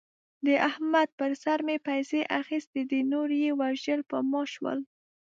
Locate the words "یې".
3.41-3.49